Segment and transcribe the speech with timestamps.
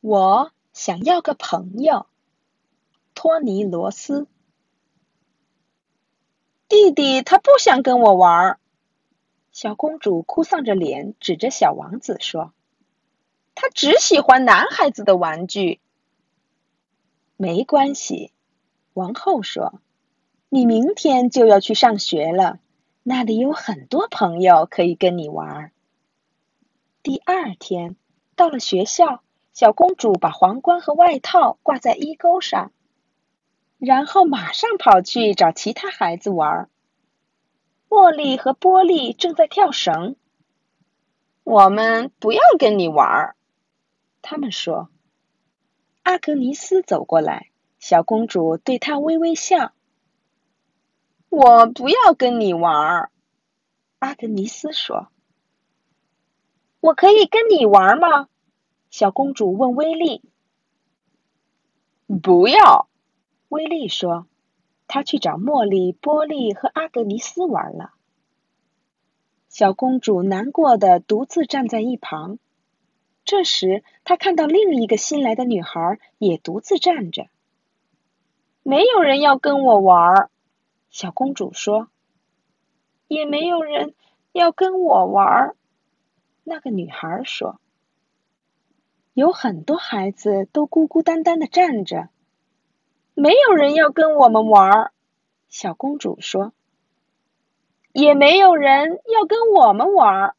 [0.00, 2.06] 我想要个朋友，
[3.16, 4.28] 托尼罗斯。
[6.68, 8.60] 弟弟他不想跟我玩儿。
[9.50, 12.52] 小公主哭丧着脸，指着小王子说
[13.56, 15.80] ：“他只喜欢男孩子的玩具。”
[17.36, 18.32] 没关系，
[18.92, 19.80] 王后说
[20.48, 22.60] ：“你明天就要去上学了，
[23.02, 25.72] 那里有很多朋友可以跟你玩。”
[27.02, 27.96] 第二天
[28.36, 29.24] 到了学校。
[29.58, 32.70] 小公主把皇冠和外套挂在衣钩上，
[33.78, 36.70] 然后马上跑去找其他孩子玩。
[37.88, 40.14] 茉莉和波利正在跳绳。
[41.42, 43.34] 我们不要跟你玩，
[44.22, 44.90] 他们说。
[46.04, 47.50] 阿格尼斯走过来，
[47.80, 49.72] 小公主对他微微笑。
[51.30, 53.10] 我不要跟你玩，
[53.98, 55.08] 阿格尼斯说。
[56.78, 58.28] 我可以跟你玩吗？
[58.90, 60.22] 小公主问威利
[62.22, 62.88] ：“不要。”
[63.48, 64.26] 威利说
[64.88, 67.92] ：“他去找茉莉、波利和阿格尼斯玩了。”
[69.48, 72.38] 小公主难过的独自站在一旁。
[73.24, 77.28] 这时，她看到另一个新来的女孩也独自站着。
[78.62, 80.30] “没有人要跟我玩。”
[80.90, 81.88] 小公主说。
[83.08, 83.94] “也没有人
[84.32, 85.54] 要跟我玩。”
[86.44, 87.60] 那个女孩说。
[89.18, 92.08] 有很多孩子都孤孤单单的站着，
[93.14, 94.92] 没有人要跟我们玩儿。
[95.48, 96.52] 小公主说
[97.90, 100.36] ：“也没有人要跟我们玩儿。”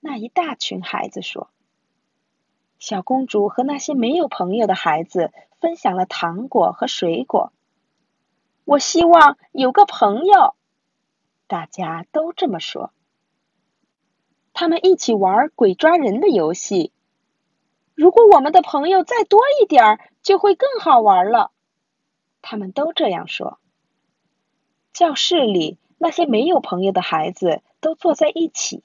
[0.00, 1.48] 那一大群孩子说。
[2.78, 7.54] 小公主和那些没有朋友的孩子分享了糖果和水果。
[8.66, 10.54] 我希望有个朋友，
[11.46, 12.92] 大家都这么说。
[14.52, 16.92] 他们一起玩鬼抓人的游戏。
[17.98, 21.50] 如果我们的朋友再多一点儿，就会更好玩了。
[22.42, 23.58] 他们都这样说。
[24.92, 28.84] 教室里那些没有朋友的孩子都坐在一起，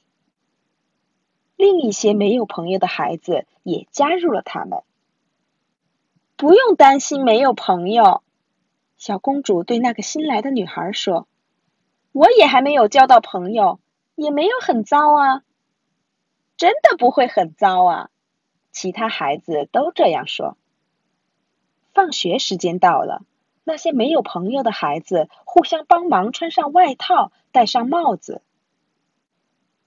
[1.56, 4.82] 另一些没有朋友的孩子也加入了他们。
[6.36, 8.24] 不用担心没有朋友，
[8.98, 11.28] 小公主对那个新来的女孩说
[12.14, 13.80] ：“我也还没有交到朋友，
[14.16, 15.44] 也没有很糟啊，
[16.58, 18.10] 真的不会很糟啊。”
[18.74, 20.58] 其他孩子都这样说。
[21.94, 23.22] 放学时间到了，
[23.64, 28.42] 那些没有朋友的孩子互相帮忙穿上外套，戴上帽子。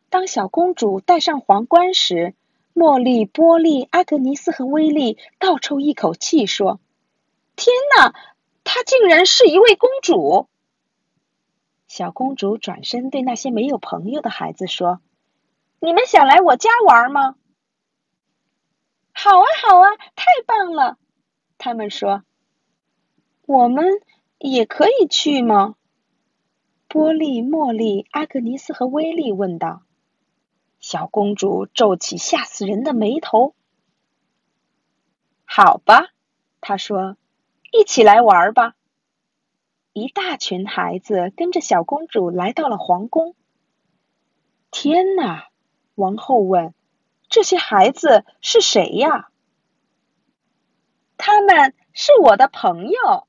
[0.09, 2.35] 当小公主戴上皇冠时，
[2.75, 6.79] 茉莉、波利、阿格尼斯和威利倒抽一口气说
[7.57, 8.15] ：“天哪，
[8.63, 10.47] 她竟然是一位公主！”
[11.89, 15.01] 小公主转身对那些没有朋友的孩子说
[15.81, 17.35] ：“你们想来我家玩吗？”
[19.29, 20.99] 好啊，好啊，太棒了！
[21.59, 22.23] 他们说
[23.45, 24.01] ：“我们
[24.39, 25.75] 也可以去吗？”
[26.87, 29.83] 波利、茉莉、阿格尼斯和威利问道。
[30.79, 33.57] 小公主皱起吓死人的眉头。
[35.45, 36.11] “好吧，”
[36.63, 37.17] 她说
[37.77, 38.77] ，“一起来玩吧。”
[39.93, 43.35] 一大群孩子跟着小公主来到了皇宫。
[44.71, 45.49] 天哪！
[45.97, 46.73] 王后问。
[47.29, 49.29] 这些孩子是谁呀？
[51.17, 53.27] 他们是我的朋友，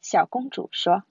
[0.00, 1.04] 小公主说。